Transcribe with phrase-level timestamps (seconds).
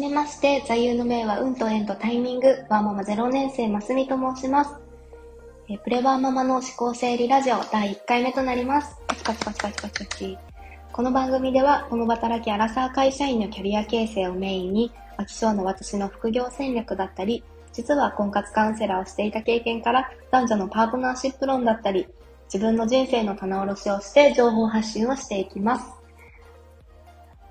[0.00, 4.74] めまして、座右の銘は運と縁とタイミング、ワーママ0年生ますみと申します。
[5.68, 8.96] えプレワーママの思考整理ラジオ第1回目となります。
[9.06, 10.38] パチパチパチパチパチパチ。
[10.90, 17.44] この番組では、この働きアラサー会社員のキャリア形成をメインに、飽き性の私の副業戦略だったり、
[17.74, 22.08] 実は婚活カウンセラーをしていた経験から、男女のパートナーシップ論だったり、
[22.52, 26.00] 自分の人生の棚卸しをして情報発信をしていきます。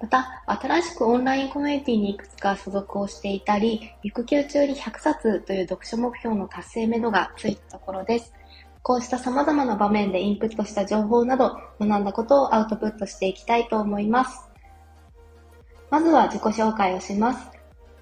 [0.02, 8.34] また、新しくオンラインコミュニティにいくつか所属をしていたり、育休中に100冊という読書目標の達成目処がついたところです。
[8.82, 14.50] こうした様々な場面でインプットした情報など、学んだことをアウトプットしていきたいと思います。
[15.90, 17.50] まずは自己紹介をします。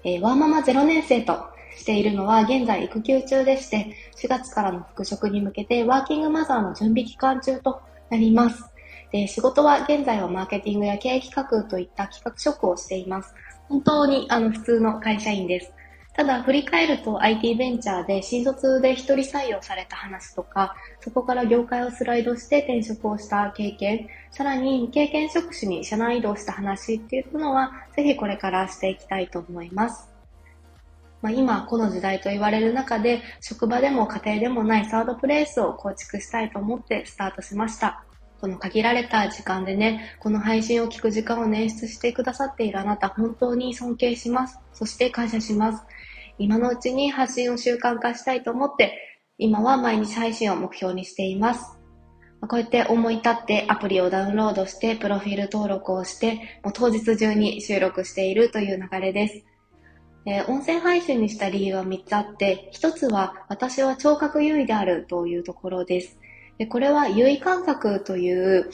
[0.04, 8.77] えー、ワーママ0年生としているのは現在育休中でして、4月からの復職に向けてワーキングマザーの準備期間中となります。
[9.12, 13.34] で、仕事は現在はマーケティングや経営企画といった企画職をしています。
[13.68, 15.72] 本当にあの普通の会社員です。
[16.18, 30.10] ただ振り返ると IT ベンチャーで新卒で一人採用された話とか、そこから業界をスライドして転職をした経験、さらに経験職種に社内移動した話っていうのは、ぜひこれからしていきたいと思います。
[31.22, 38.04] まあ、今この時代と言われる中で、職場でも家庭でもないサードプレイスを構築したいと思ってスタートしました。
[38.40, 44.58] この限られた時間でね、この配信を聞く時間を捻出してくださっているあなた、本当に尊敬します。
[44.72, 45.84] そして感謝します。
[46.38, 51.78] 今のうちに発信を習慣化したいと思って、今は毎日配信を目標にしています。
[52.40, 59.44] こうやって思い立ってアプリをダウンロードして、プロフィール登録をして、もう当日中に収録しているという流れです。
[60.26, 66.18] えー、音声配信にした理由は3つあって、1つは私は聴覚優位であるというところです。
[66.58, 68.70] でこれは優位感覚という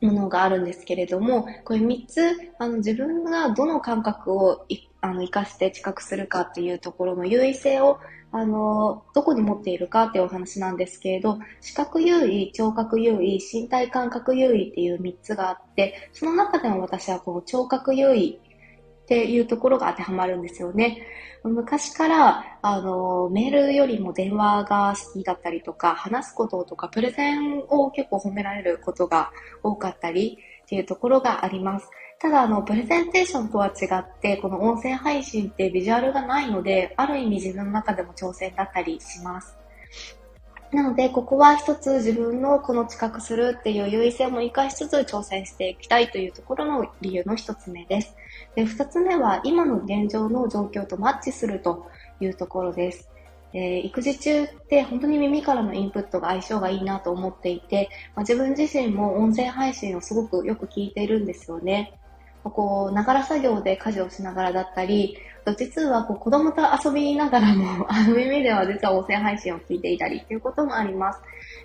[0.00, 4.66] ものがあるんですけれども、これ3つ、あの自分がどの感覚を
[5.00, 7.98] あの活かして知覚するかっていうところの優位性を
[8.36, 18.40] あの、どこに持っているかっていうお話なんですけれど、視覚優位、聴覚優位、身体感覚優位っていう3つがあって、その中でも私はこの聴覚優位
[19.04, 21.06] っていうところが当てはまるんですよね。
[21.42, 29.30] 昔から、あの、メールよりも電話が好きだったりとか、話すこととか、プレゼンを結構褒められることが
[29.62, 31.90] 多かったりっていうところがあります。
[32.18, 39.58] ただ、あの、プレゼンテーションとは違って、この音声配信ってビジュアルがないので、ある意味自分の中でも挑戦だったりします。
[40.74, 48.16] なので、ここは一つ自分のこの知覚するっていう優位性も活かしつつ挑戦していきたいというところの理由の一つ目です。
[48.56, 51.86] で、二つ目は今の現状の状況とマッチすると
[52.20, 53.08] いうところです。
[53.52, 62.00] え、育児中って本当に耳からのインプットが相性がいいなと思っていて、まあ、自分自身も音声配信をすごくよく聞いているんですよね。
[62.50, 65.18] こう、ながら作業で家事をしながらだったり、
[65.58, 71.20] 実はこう子供と遊びながらも、 あの耳では実は音声配信を聞いていたりっていうこともあります。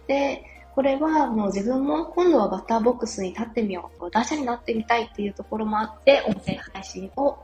[0.08, 0.44] で、
[0.76, 7.38] これはもう自分も今度はバッターボックスに立ってみよう、打者になってみたいっていうところもあって、音声配信を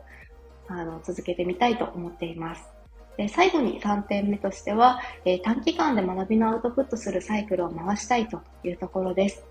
[0.67, 2.75] あの続けてみたいと思っています。
[3.17, 9.46] で最後に3点目としては、えー、短期間で学びのアウトプットするサイクルを回したいというところです。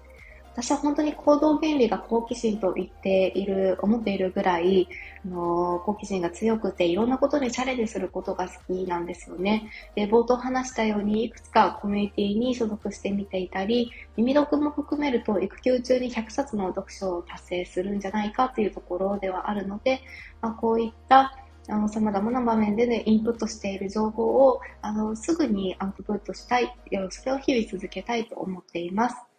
[0.54, 4.88] 私は本当に行動原理が好奇心と言っている、思っているぐらい、
[5.24, 9.68] あの好奇心が強くていろんなことにチャレンジすることが好きなんですよね。
[9.96, 20.02] で、冒頭話したようにいくつかコミュニティに所属してみていたり、耳読も含めると育休中に100冊の読書を達成するんじゃないかというところではあるので、
[20.40, 21.36] まあ、こういった
[21.66, 26.76] あの、様々な場面でね、インプットしている情報を、あの、すぐにアウトプットしたい、
[27.10, 29.33] それを日々続けたいと思っています。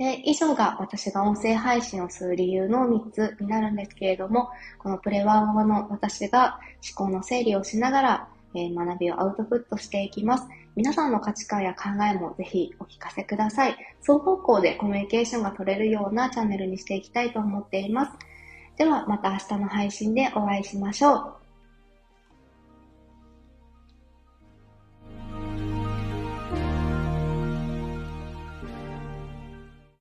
[0.00, 6.58] で、以上が私が音声配信をする理由の3つになるんですけれども、このプレワーマの私が
[6.96, 10.46] 思考の整理をしながら、えー、学びをアウトプットしていきます。
[10.74, 13.76] 皆さんの価値観や考えもぜひお聞かせください。
[14.00, 18.12] 双方向でコミュニケーションが取れるようなチャンネルにしていきたいと思っています。
[18.78, 21.39] ではまた明日の配信でお会いしましょう。